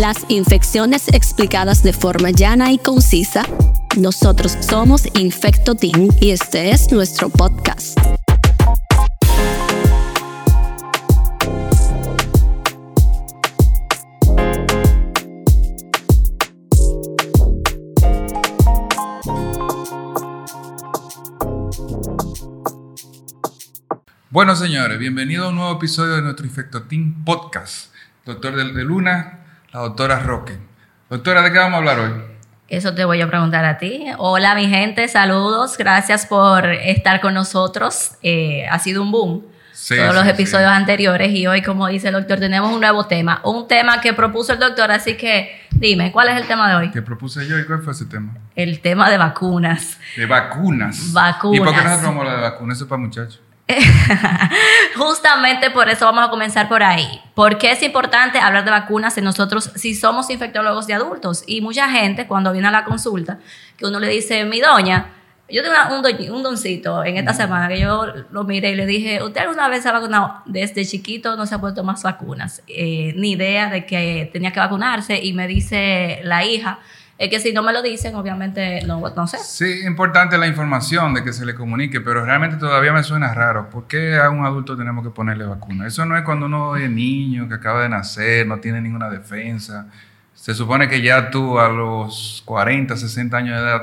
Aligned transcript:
Las 0.00 0.24
infecciones 0.30 1.08
explicadas 1.08 1.82
de 1.82 1.92
forma 1.92 2.30
llana 2.30 2.72
y 2.72 2.78
concisa. 2.78 3.42
Nosotros 3.98 4.56
somos 4.62 5.06
Infecto 5.18 5.74
Team 5.74 6.08
y 6.22 6.30
este 6.30 6.70
es 6.70 6.90
nuestro 6.90 7.28
podcast. 7.28 7.98
Bueno, 24.30 24.56
señores, 24.56 24.98
bienvenido 24.98 25.44
a 25.44 25.48
un 25.50 25.56
nuevo 25.56 25.72
episodio 25.72 26.14
de 26.14 26.22
nuestro 26.22 26.46
Infecto 26.46 26.84
Team 26.84 27.22
Podcast. 27.22 27.90
Doctor 28.24 28.54
de, 28.54 28.84
Luna, 28.84 29.39
la 29.72 29.80
doctora 29.80 30.18
Roque. 30.20 30.58
Doctora, 31.08 31.42
¿de 31.42 31.52
qué 31.52 31.58
vamos 31.58 31.74
a 31.74 31.78
hablar 31.78 31.98
hoy? 32.00 32.10
Eso 32.68 32.94
te 32.94 33.04
voy 33.04 33.20
a 33.20 33.28
preguntar 33.28 33.64
a 33.64 33.78
ti. 33.78 34.06
Hola, 34.18 34.54
mi 34.54 34.68
gente, 34.68 35.08
saludos. 35.08 35.76
Gracias 35.76 36.26
por 36.26 36.66
estar 36.66 37.20
con 37.20 37.34
nosotros. 37.34 38.12
Eh, 38.22 38.66
ha 38.70 38.78
sido 38.78 39.02
un 39.02 39.10
boom. 39.10 39.44
Sí, 39.72 39.96
todos 39.96 40.10
sí, 40.10 40.14
los 40.14 40.24
sí. 40.24 40.30
episodios 40.30 40.70
anteriores 40.70 41.32
y 41.32 41.46
hoy, 41.46 41.62
como 41.62 41.88
dice 41.88 42.08
el 42.08 42.14
doctor, 42.14 42.38
tenemos 42.38 42.72
un 42.72 42.80
nuevo 42.80 43.06
tema. 43.06 43.40
Un 43.44 43.66
tema 43.66 44.00
que 44.00 44.12
propuso 44.12 44.52
el 44.52 44.58
doctor, 44.58 44.90
así 44.90 45.16
que 45.16 45.60
dime, 45.70 46.12
¿cuál 46.12 46.28
es 46.28 46.36
el 46.36 46.46
tema 46.46 46.68
de 46.68 46.76
hoy? 46.76 46.90
¿Qué 46.90 47.02
propuse 47.02 47.46
yo 47.48 47.58
y 47.58 47.64
cuál 47.64 47.82
fue 47.82 47.92
ese 47.92 48.04
tema? 48.06 48.34
El 48.54 48.80
tema 48.80 49.08
de 49.10 49.18
vacunas. 49.18 49.98
De 50.16 50.26
vacunas. 50.26 51.12
Vacunas. 51.12 51.60
¿Y 51.60 51.64
por 51.64 51.74
qué 51.74 51.82
nosotros 51.82 52.02
vamos 52.02 52.16
a 52.16 52.20
hablar 52.20 52.36
de 52.36 52.50
vacunas? 52.50 52.76
Eso 52.76 52.84
es 52.84 52.88
para 52.88 53.00
muchachos. 53.00 53.40
Justamente 54.96 55.70
por 55.70 55.88
eso 55.88 56.04
vamos 56.06 56.24
a 56.26 56.30
comenzar 56.30 56.68
por 56.68 56.82
ahí. 56.82 57.20
Porque 57.34 57.70
es 57.72 57.82
importante 57.82 58.38
hablar 58.38 58.64
de 58.64 58.70
vacunas 58.70 59.16
en 59.18 59.24
nosotros 59.24 59.70
si 59.76 59.94
somos 59.94 60.30
infectólogos 60.30 60.86
de 60.86 60.94
adultos? 60.94 61.44
Y 61.46 61.60
mucha 61.60 61.88
gente 61.90 62.26
cuando 62.26 62.52
viene 62.52 62.68
a 62.68 62.70
la 62.70 62.84
consulta, 62.84 63.38
que 63.76 63.86
uno 63.86 64.00
le 64.00 64.08
dice, 64.08 64.44
mi 64.44 64.60
doña, 64.60 65.12
yo 65.48 65.62
tengo 65.62 65.74
una- 65.74 65.94
un, 65.96 66.02
do- 66.02 66.34
un 66.34 66.42
doncito 66.42 67.04
en 67.04 67.16
esta 67.16 67.34
semana 67.34 67.66
que 67.68 67.80
yo 67.80 68.06
lo 68.30 68.44
miré 68.44 68.70
y 68.70 68.74
le 68.76 68.86
dije, 68.86 69.22
¿usted 69.22 69.40
alguna 69.40 69.68
vez 69.68 69.82
se 69.82 69.88
ha 69.88 69.92
vacunado? 69.92 70.42
Desde 70.46 70.84
chiquito 70.84 71.36
no 71.36 71.44
se 71.46 71.54
ha 71.56 71.58
puesto 71.60 71.82
más 71.82 72.02
vacunas. 72.04 72.62
Eh, 72.68 73.14
ni 73.16 73.32
idea 73.32 73.68
de 73.68 73.84
que 73.84 74.30
tenía 74.32 74.52
que 74.52 74.60
vacunarse 74.60 75.20
y 75.22 75.32
me 75.32 75.48
dice 75.48 76.20
la 76.22 76.44
hija, 76.44 76.78
es 77.20 77.28
que 77.28 77.38
si 77.38 77.52
no 77.52 77.62
me 77.62 77.74
lo 77.74 77.82
dicen, 77.82 78.14
obviamente 78.14 78.80
no, 78.86 78.98
no 79.14 79.26
sé. 79.26 79.36
Sí, 79.44 79.82
importante 79.86 80.38
la 80.38 80.46
información 80.46 81.12
de 81.12 81.22
que 81.22 81.34
se 81.34 81.44
le 81.44 81.54
comunique, 81.54 82.00
pero 82.00 82.24
realmente 82.24 82.56
todavía 82.56 82.94
me 82.94 83.02
suena 83.02 83.34
raro. 83.34 83.68
¿Por 83.68 83.86
qué 83.86 84.16
a 84.16 84.30
un 84.30 84.46
adulto 84.46 84.74
tenemos 84.74 85.04
que 85.04 85.10
ponerle 85.10 85.44
vacuna? 85.44 85.86
Eso 85.86 86.06
no 86.06 86.16
es 86.16 86.24
cuando 86.24 86.46
uno 86.46 86.76
es 86.76 86.90
niño, 86.90 87.46
que 87.46 87.56
acaba 87.56 87.82
de 87.82 87.90
nacer, 87.90 88.46
no 88.46 88.58
tiene 88.58 88.80
ninguna 88.80 89.10
defensa. 89.10 89.86
Se 90.32 90.54
supone 90.54 90.88
que 90.88 91.02
ya 91.02 91.28
tú 91.28 91.58
a 91.58 91.68
los 91.68 92.42
40, 92.46 92.96
60 92.96 93.36
años 93.36 93.54
de 93.54 93.66
edad, 93.66 93.82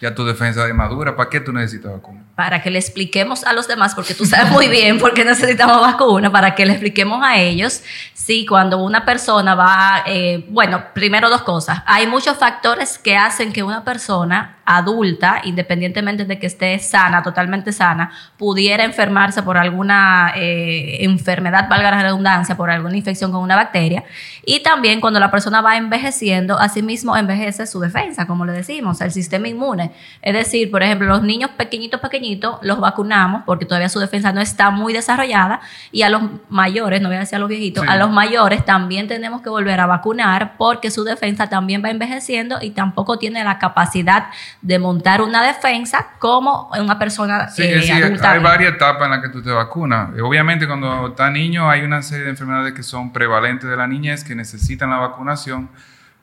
ya 0.00 0.14
tu 0.14 0.24
defensa 0.24 0.66
es 0.66 0.74
madura. 0.74 1.16
¿Para 1.16 1.30
qué 1.30 1.40
tú 1.40 1.52
necesitas 1.52 1.92
vacuna? 1.92 2.28
para 2.38 2.62
que 2.62 2.70
le 2.70 2.78
expliquemos 2.78 3.42
a 3.42 3.52
los 3.52 3.66
demás, 3.66 3.96
porque 3.96 4.14
tú 4.14 4.24
sabes 4.24 4.52
muy 4.52 4.68
bien 4.68 5.00
por 5.00 5.12
qué 5.12 5.24
necesitamos 5.24 5.80
vacuna, 5.80 6.30
para 6.30 6.54
que 6.54 6.64
le 6.64 6.74
expliquemos 6.74 7.20
a 7.20 7.36
ellos 7.36 7.82
si 8.14 8.46
cuando 8.46 8.78
una 8.78 9.04
persona 9.04 9.56
va, 9.56 10.04
eh, 10.06 10.46
bueno, 10.48 10.84
primero 10.94 11.30
dos 11.30 11.42
cosas, 11.42 11.82
hay 11.84 12.06
muchos 12.06 12.36
factores 12.36 12.96
que 12.96 13.16
hacen 13.16 13.52
que 13.52 13.64
una 13.64 13.82
persona 13.82 14.57
adulta, 14.70 15.40
independientemente 15.44 16.26
de 16.26 16.38
que 16.38 16.46
esté 16.46 16.78
sana, 16.78 17.22
totalmente 17.22 17.72
sana, 17.72 18.12
pudiera 18.36 18.84
enfermarse 18.84 19.42
por 19.42 19.56
alguna 19.56 20.32
eh, 20.36 20.98
enfermedad, 21.04 21.68
valga 21.70 21.90
la 21.90 22.02
redundancia, 22.02 22.54
por 22.54 22.70
alguna 22.70 22.94
infección 22.94 23.32
con 23.32 23.40
una 23.40 23.56
bacteria, 23.56 24.04
y 24.44 24.60
también 24.62 25.00
cuando 25.00 25.20
la 25.20 25.30
persona 25.30 25.62
va 25.62 25.78
envejeciendo, 25.78 26.58
asimismo 26.58 27.16
envejece 27.16 27.66
su 27.66 27.80
defensa, 27.80 28.26
como 28.26 28.44
le 28.44 28.52
decimos, 28.52 29.00
el 29.00 29.10
sistema 29.10 29.48
inmune. 29.48 29.90
Es 30.20 30.34
decir, 30.34 30.70
por 30.70 30.82
ejemplo, 30.82 31.08
los 31.08 31.22
niños 31.22 31.50
pequeñitos, 31.56 32.00
pequeñitos, 32.00 32.58
los 32.60 32.78
vacunamos 32.78 33.44
porque 33.46 33.64
todavía 33.64 33.88
su 33.88 34.00
defensa 34.00 34.32
no 34.32 34.42
está 34.42 34.70
muy 34.70 34.92
desarrollada 34.92 35.60
y 35.92 36.02
a 36.02 36.10
los 36.10 36.22
mayores, 36.50 37.00
no 37.00 37.08
voy 37.08 37.16
a 37.16 37.20
decir 37.20 37.36
a 37.36 37.38
los 37.38 37.48
viejitos, 37.48 37.84
Sí. 37.84 37.90
a 37.90 37.96
los 37.96 38.10
mayores 38.10 38.64
también 38.66 39.08
tenemos 39.08 39.40
que 39.40 39.48
volver 39.48 39.80
a 39.80 39.86
vacunar 39.86 40.56
porque 40.58 40.90
su 40.90 41.04
defensa 41.04 41.48
también 41.48 41.82
va 41.82 41.88
envejeciendo 41.88 42.58
y 42.60 42.70
tampoco 42.70 43.18
tiene 43.18 43.42
la 43.44 43.58
capacidad 43.58 44.26
de 44.60 44.78
montar 44.78 45.22
una 45.22 45.42
defensa 45.46 46.08
como 46.18 46.70
una 46.78 46.98
persona 46.98 47.48
Sí, 47.48 47.62
eh, 47.62 47.82
sí, 47.82 47.90
adulta. 47.92 48.32
hay 48.32 48.40
varias 48.42 48.74
etapas 48.74 49.04
en 49.04 49.10
las 49.12 49.20
que 49.22 49.28
tú 49.28 49.42
te 49.42 49.50
vacunas. 49.50 50.10
Eh, 50.16 50.20
Obviamente, 50.20 50.66
cuando 50.66 51.08
estás 51.08 51.30
niño, 51.30 51.70
hay 51.70 51.82
una 51.82 52.02
serie 52.02 52.24
de 52.24 52.30
enfermedades 52.30 52.72
que 52.74 52.82
son 52.82 53.12
prevalentes 53.12 53.70
de 53.70 53.76
la 53.76 53.86
niñez 53.86 54.24
que 54.24 54.34
necesitan 54.34 54.90
la 54.90 54.96
vacunación 54.98 55.68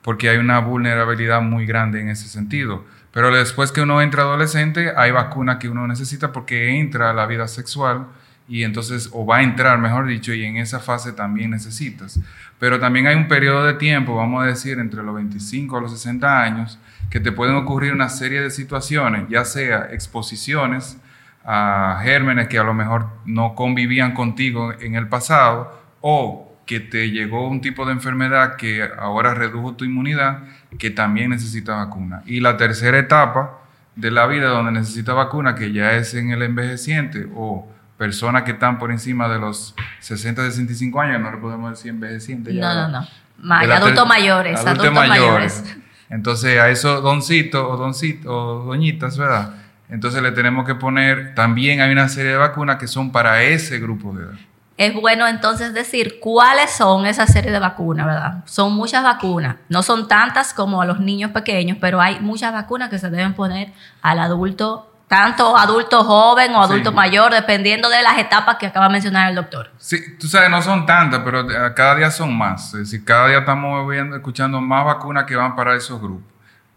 porque 0.02 0.28
hay 0.28 0.36
una 0.36 0.60
vulnerabilidad 0.60 1.40
muy 1.40 1.66
grande 1.66 2.00
en 2.00 2.10
ese 2.10 2.28
sentido. 2.28 2.84
Pero 3.10 3.34
después 3.34 3.72
que 3.72 3.80
uno 3.80 4.02
entra 4.02 4.22
adolescente, 4.22 4.92
hay 4.96 5.10
vacunas 5.10 5.56
que 5.56 5.68
uno 5.68 5.86
necesita 5.86 6.30
porque 6.32 6.78
entra 6.78 7.10
a 7.10 7.14
la 7.14 7.26
vida 7.26 7.48
sexual 7.48 8.06
y 8.48 8.62
entonces, 8.62 9.10
o 9.12 9.26
va 9.26 9.38
a 9.38 9.42
entrar, 9.42 9.78
mejor 9.78 10.06
dicho, 10.06 10.32
y 10.32 10.44
en 10.44 10.56
esa 10.56 10.78
fase 10.78 11.12
también 11.12 11.50
necesitas. 11.50 12.20
Pero 12.58 12.78
también 12.78 13.06
hay 13.06 13.16
un 13.16 13.26
periodo 13.28 13.64
de 13.64 13.74
tiempo, 13.74 14.14
vamos 14.14 14.44
a 14.44 14.46
decir, 14.46 14.78
entre 14.78 15.02
los 15.02 15.14
25 15.14 15.76
a 15.76 15.80
los 15.80 15.92
60 15.92 16.42
años, 16.42 16.78
que 17.10 17.20
te 17.20 17.32
pueden 17.32 17.56
ocurrir 17.56 17.92
una 17.92 18.08
serie 18.08 18.40
de 18.40 18.50
situaciones, 18.50 19.28
ya 19.28 19.44
sea 19.44 19.88
exposiciones 19.90 20.96
a 21.44 22.00
gérmenes 22.02 22.48
que 22.48 22.58
a 22.58 22.64
lo 22.64 22.74
mejor 22.74 23.08
no 23.24 23.54
convivían 23.54 24.14
contigo 24.14 24.72
en 24.80 24.94
el 24.94 25.08
pasado, 25.08 25.80
o 26.00 26.56
que 26.66 26.80
te 26.80 27.10
llegó 27.10 27.48
un 27.48 27.60
tipo 27.60 27.84
de 27.86 27.92
enfermedad 27.92 28.56
que 28.56 28.88
ahora 28.98 29.34
redujo 29.34 29.74
tu 29.74 29.84
inmunidad, 29.84 30.42
que 30.78 30.90
también 30.90 31.30
necesita 31.30 31.76
vacuna. 31.76 32.22
Y 32.26 32.40
la 32.40 32.56
tercera 32.56 32.98
etapa 32.98 33.60
de 33.94 34.10
la 34.10 34.26
vida 34.26 34.48
donde 34.48 34.72
necesita 34.72 35.14
vacuna, 35.14 35.54
que 35.54 35.72
ya 35.72 35.92
es 35.92 36.14
en 36.14 36.30
el 36.30 36.42
envejeciente 36.42 37.28
o 37.34 37.72
personas 37.96 38.42
que 38.42 38.52
están 38.52 38.78
por 38.78 38.90
encima 38.90 39.28
de 39.28 39.38
los 39.38 39.74
60, 40.00 40.42
65 40.50 41.00
años, 41.00 41.20
no 41.20 41.30
le 41.30 41.38
podemos 41.38 41.70
decir 41.70 41.90
envejeciente. 41.90 42.54
ya, 42.54 42.60
No, 42.74 42.88
no, 42.88 43.00
no. 43.00 43.08
Ma- 43.38 43.60
adultos 43.60 44.06
mayores, 44.06 44.58
adultos 44.60 44.86
adultos 44.86 45.08
mayores. 45.08 45.60
mayores. 45.62 45.76
Entonces 46.08 46.58
a 46.60 46.68
esos 46.70 47.02
doncitos 47.02 47.64
o, 47.68 47.76
doncitos 47.76 48.26
o 48.32 48.64
doñitas, 48.64 49.18
¿verdad? 49.18 49.54
Entonces 49.88 50.22
le 50.22 50.32
tenemos 50.32 50.66
que 50.66 50.74
poner, 50.74 51.34
también 51.34 51.80
hay 51.80 51.90
una 51.92 52.08
serie 52.08 52.32
de 52.32 52.36
vacunas 52.38 52.76
que 52.76 52.86
son 52.88 53.12
para 53.12 53.42
ese 53.42 53.78
grupo 53.78 54.12
de 54.12 54.24
edad. 54.24 54.34
Es 54.78 54.92
bueno 54.94 55.26
entonces 55.26 55.72
decir 55.72 56.18
cuáles 56.20 56.70
son 56.70 57.06
esa 57.06 57.26
serie 57.26 57.50
de 57.50 57.58
vacunas, 57.58 58.06
¿verdad? 58.06 58.42
Son 58.46 58.74
muchas 58.74 59.02
vacunas. 59.02 59.56
No 59.70 59.82
son 59.82 60.06
tantas 60.06 60.52
como 60.52 60.82
a 60.82 60.86
los 60.86 61.00
niños 61.00 61.30
pequeños, 61.30 61.78
pero 61.80 62.00
hay 62.00 62.20
muchas 62.20 62.52
vacunas 62.52 62.90
que 62.90 62.98
se 62.98 63.08
deben 63.08 63.32
poner 63.34 63.72
al 64.02 64.18
adulto, 64.18 64.92
tanto 65.08 65.56
adulto 65.56 66.02
joven 66.04 66.52
o 66.54 66.62
adulto 66.62 66.90
Sí. 66.90 66.96
mayor, 66.96 67.32
dependiendo 67.32 67.88
de 67.88 68.02
las 68.02 68.18
etapas 68.18 68.56
que 68.56 68.66
acaba 68.66 68.86
de 68.86 68.92
mencionar 68.92 69.28
el 69.30 69.36
doctor. 69.36 69.70
Sí, 69.78 70.16
tú 70.18 70.26
sabes, 70.26 70.50
no 70.50 70.60
son 70.62 70.84
tantas, 70.86 71.20
pero 71.24 71.48
eh, 71.50 71.72
cada 71.74 71.94
día 71.94 72.10
son 72.10 72.36
más. 72.36 72.74
Es 72.74 72.90
decir, 72.90 73.04
cada 73.04 73.28
día 73.28 73.38
estamos 73.38 73.88
viendo, 73.88 74.16
escuchando 74.16 74.60
más 74.60 74.84
vacunas 74.84 75.24
que 75.24 75.36
van 75.36 75.54
para 75.54 75.74
esos 75.76 76.00
grupos. 76.00 76.24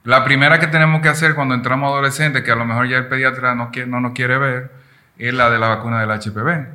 La 0.03 0.23
primera 0.23 0.59
que 0.59 0.67
tenemos 0.67 1.01
que 1.01 1.09
hacer 1.09 1.35
cuando 1.35 1.55
entramos 1.55 1.91
adolescentes, 1.91 2.43
que 2.43 2.51
a 2.51 2.55
lo 2.55 2.65
mejor 2.65 2.87
ya 2.87 2.97
el 2.97 3.07
pediatra 3.07 3.55
no, 3.55 3.71
quiere, 3.71 3.89
no 3.89 3.99
nos 3.99 4.13
quiere 4.13 4.37
ver, 4.37 4.71
es 5.17 5.33
la 5.33 5.49
de 5.49 5.59
la 5.59 5.67
vacuna 5.67 5.99
del 5.99 6.11
HPV. 6.11 6.67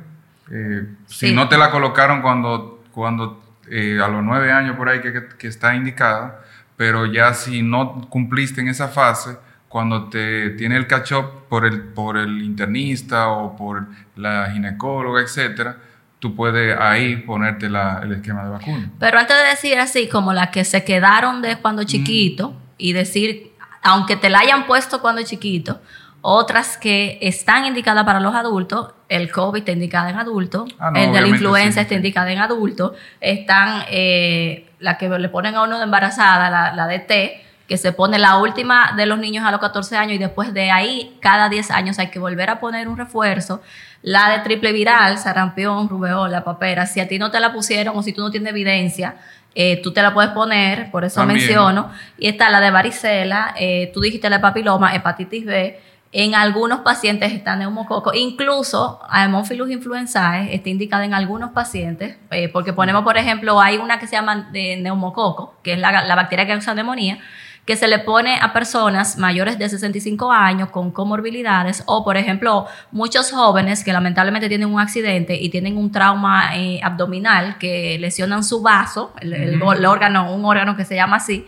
Eh, 0.51 0.87
Si 1.07 1.33
no 1.33 1.47
te 1.49 1.57
la 1.57 1.71
colocaron 1.71 2.21
cuando, 2.21 2.83
cuando 2.91 3.41
eh, 3.71 3.99
a 4.03 4.07
los 4.09 4.21
nueve 4.23 4.51
años 4.51 4.75
por 4.75 4.89
ahí 4.89 5.01
que, 5.01 5.11
que- 5.11 5.27
que 5.39 5.47
está 5.47 5.73
indicada, 5.73 6.41
pero 6.77 7.05
ya 7.07 7.33
si 7.33 7.61
no 7.63 8.01
cumpliste 8.09 8.61
en 8.61 8.67
esa 8.67 8.89
fase, 8.89 9.37
cuando 9.75 10.05
te 10.07 10.51
tiene 10.51 10.77
el 10.77 10.87
catch-up 10.87 11.49
por 11.49 11.65
el, 11.65 11.81
por 11.81 12.15
el 12.15 12.41
internista 12.41 13.27
o 13.27 13.57
por 13.57 13.87
la 14.15 14.49
ginecóloga, 14.53 15.19
etcétera, 15.21 15.75
tú 16.19 16.33
puedes 16.33 16.79
ahí 16.79 17.17
ponerte 17.17 17.67
la- 17.69 17.99
el 18.01 18.13
esquema 18.13 18.45
de 18.45 18.51
vacuna. 18.51 18.89
Pero 18.97 19.19
antes 19.19 19.35
de 19.35 19.43
decir 19.49 19.77
así, 19.77 20.07
como 20.07 20.31
las 20.31 20.47
que 20.51 20.63
se 20.63 20.85
quedaron 20.85 21.41
de 21.41 21.57
cuando 21.57 21.81
Mm. 21.81 21.85
chiquito, 21.87 22.53
y 22.77 22.93
decir, 22.93 23.51
aunque 23.83 24.15
te 24.15 24.29
la 24.29 24.39
hayan 24.39 24.65
puesto 24.65 25.01
cuando 25.01 25.21
chiquito, 25.23 25.81
otras 26.21 26.77
que 26.77 27.17
están 27.21 27.65
indicadas 27.65 28.05
para 28.05 28.21
los 28.21 28.33
adultos, 28.33 28.93
el 29.09 29.29
COVID 29.29 29.59
está 29.59 29.73
indicada 29.73 30.09
en 30.09 30.17
adultos, 30.17 30.73
Ah, 30.79 30.89
no, 30.89 30.99
el 31.01 31.11
de 31.11 31.19
la 31.19 31.27
influenza 31.27 31.73
sí. 31.73 31.79
está 31.81 31.95
indicada 31.95 32.31
en 32.31 32.39
adultos, 32.39 32.93
están 33.19 33.83
eh, 33.89 34.69
la 34.79 34.97
que 34.97 35.09
le 35.09 35.27
ponen 35.27 35.55
a 35.55 35.63
uno 35.63 35.79
de 35.79 35.83
embarazada, 35.83 36.49
la, 36.49 36.73
la 36.73 36.87
DT, 36.87 37.41
que 37.67 37.77
se 37.77 37.91
pone 37.91 38.19
la 38.19 38.37
última 38.37 38.93
de 38.95 39.05
los 39.05 39.17
niños 39.17 39.43
a 39.45 39.51
los 39.51 39.59
14 39.59 39.97
años 39.97 40.13
y 40.13 40.17
después 40.17 40.53
de 40.53 40.71
ahí, 40.71 41.17
cada 41.19 41.49
10 41.49 41.71
años 41.71 41.97
hay 41.99 42.07
que 42.09 42.19
volver 42.19 42.49
a 42.49 42.59
poner 42.59 42.87
un 42.87 42.97
refuerzo. 42.97 43.61
La 44.03 44.29
de 44.29 44.39
triple 44.39 44.71
viral, 44.71 45.17
sarampión, 45.17 45.89
rubeola, 45.89 46.43
papera, 46.43 46.85
si 46.85 46.99
a 46.99 47.07
ti 47.07 47.17
no 47.17 47.31
te 47.31 47.39
la 47.39 47.51
pusieron 47.51 47.97
o 47.97 48.03
si 48.03 48.13
tú 48.13 48.21
no 48.21 48.29
tienes 48.29 48.51
evidencia, 48.51 49.15
eh, 49.55 49.81
tú 49.81 49.93
te 49.93 50.03
la 50.03 50.13
puedes 50.13 50.31
poner, 50.31 50.91
por 50.91 51.05
eso 51.05 51.21
También. 51.21 51.39
menciono. 51.39 51.89
Y 52.19 52.27
está 52.27 52.49
la 52.49 52.59
de 52.59 52.69
varicela, 52.69 53.55
eh, 53.57 53.89
tú 53.93 54.01
dijiste 54.01 54.29
la 54.29 54.37
de 54.37 54.41
papiloma, 54.41 54.93
hepatitis 54.93 55.45
B, 55.45 55.79
En 56.17 56.33
algunos 56.33 56.79
pacientes 56.79 57.33
está 57.33 57.57
neumococo, 57.57 58.13
incluso 58.13 59.01
Haemophilus 59.09 59.69
influenzae 59.69 60.55
está 60.55 60.69
indicada 60.69 61.03
en 61.03 61.13
algunos 61.13 61.51
pacientes, 61.51 62.17
eh, 62.31 62.47
porque 62.47 62.71
ponemos, 62.71 63.03
por 63.03 63.17
ejemplo, 63.17 63.59
hay 63.59 63.77
una 63.77 63.99
que 63.99 64.07
se 64.07 64.15
llama 64.15 64.47
de 64.53 64.77
neumococo, 64.77 65.55
que 65.61 65.73
es 65.73 65.79
la, 65.79 66.05
la 66.05 66.15
bacteria 66.15 66.45
que 66.45 66.53
causa 66.53 66.73
neumonía, 66.73 67.19
que 67.65 67.75
se 67.75 67.87
le 67.87 67.99
pone 67.99 68.37
a 68.39 68.53
personas 68.53 69.17
mayores 69.17 69.57
de 69.57 69.67
65 69.67 70.31
años 70.31 70.69
con 70.69 70.91
comorbilidades 70.91 71.83
o, 71.87 72.05
por 72.05 72.15
ejemplo, 72.15 72.67
muchos 72.91 73.31
jóvenes 73.31 73.83
que 73.83 73.91
lamentablemente 73.91 74.47
tienen 74.47 74.71
un 74.71 74.79
accidente 74.79 75.35
y 75.35 75.49
tienen 75.49 75.75
un 75.75 75.91
trauma 75.91 76.55
eh, 76.55 76.79
abdominal 76.83 77.57
que 77.57 77.97
lesionan 77.99 78.43
su 78.43 78.61
vaso, 78.61 79.13
el, 79.19 79.61
órgano, 79.63 80.31
un 80.31 80.45
órgano 80.45 80.77
que 80.77 80.85
se 80.85 80.95
llama 80.95 81.17
así. 81.17 81.47